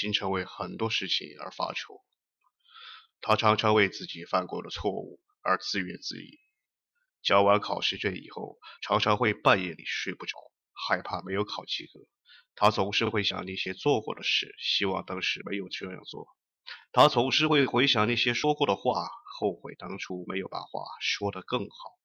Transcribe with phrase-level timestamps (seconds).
[0.00, 2.04] 经常为很多事情而发愁，
[3.20, 6.28] 他常常为自己犯过的错误而自怨自艾。
[7.20, 10.38] 交完考试卷以后，常常会半夜里睡不着，
[10.72, 11.98] 害怕没有考及格。
[12.54, 16.28] 他总是会想那些做过的事，希望当时没有这样做。
[16.92, 19.08] 他总是会回想那些说过的话，
[19.40, 21.98] 后悔当初没有把话说得更好。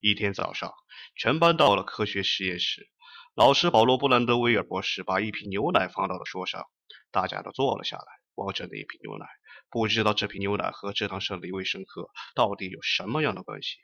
[0.00, 0.72] 一天早上，
[1.16, 2.90] 全班到了科学实验室。
[3.34, 6.66] 老师保罗·布兰德威尔博士把一瓶牛奶放到了桌上，
[7.10, 8.04] 大家都坐了下来，
[8.34, 9.26] 望着那一瓶牛奶，
[9.70, 13.78] 不知道这瓶牛奶和这堂生理卫生课到底有什么样的关系。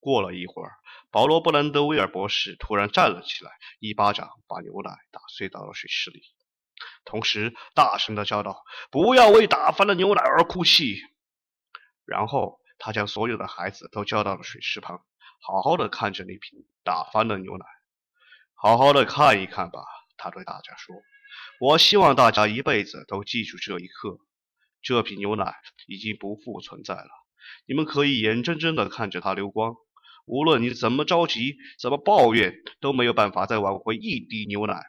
[0.00, 0.72] 过了一会儿，
[1.12, 6.24] 保罗·布兰德威尔博士突然站了起来，一巴掌把牛奶打碎到了水池里，
[7.04, 11.00] 同时大声地叫道：“不要为打翻了牛奶而哭泣！”
[12.04, 15.04] 然后他将所有的孩子都叫到了水池旁，
[15.40, 17.64] 好好的看着那瓶打翻的牛奶。
[18.54, 19.80] 好好的看一看吧，
[20.16, 20.96] 他对大家说
[21.60, 24.18] ：“我希望大家一辈子都记住这一刻。
[24.82, 25.54] 这瓶牛奶
[25.86, 27.08] 已经不复存在了，
[27.66, 29.74] 你们可以眼睁睁地看着它流光。
[30.26, 34.82] 无论你怎么着急，怎么抱怨，都没有办法再挽回一滴牛奶。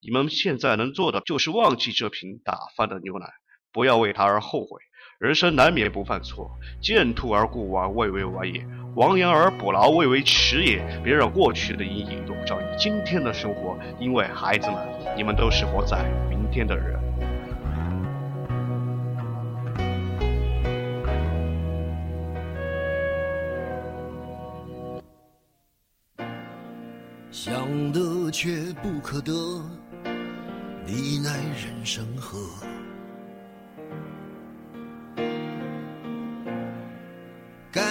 [0.00, 3.26] 你们现在能做的就是忘记这瓶打翻的牛奶，
[3.70, 4.80] 不要为它而后悔。
[5.20, 6.50] 人生难免不犯错，
[6.82, 10.84] 见兔而顾亡，未为晚也。”亡羊而补牢，未为迟也。
[11.02, 14.78] 别让过去的阴影笼罩你今天的生活，因为孩子们，
[15.16, 16.98] 你们都是活在明天的人。
[27.30, 28.50] 想得却
[28.82, 29.32] 不可得，
[30.84, 32.36] 你奈人生何？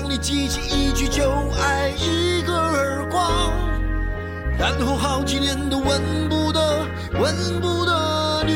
[0.00, 1.30] 每当你记起一句就
[1.60, 3.52] 爱一个耳光，
[4.58, 6.00] 然后好几年都闻
[6.30, 6.86] 不得、
[7.20, 8.54] 闻不得女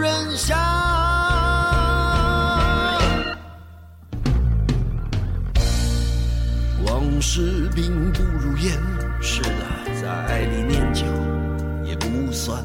[0.00, 0.58] 人香。
[6.86, 8.72] 往事并不如烟，
[9.20, 9.50] 是的，
[10.00, 11.04] 在爱里念旧
[11.84, 12.64] 也不算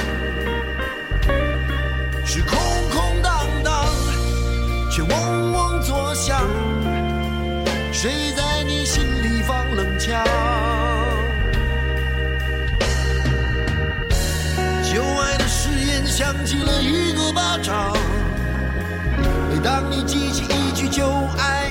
[8.01, 10.25] 谁在你心里放冷枪？
[14.83, 17.95] 旧爱的誓言响起了一个巴掌，
[19.51, 21.05] 每当你记起一句旧
[21.37, 21.70] 爱，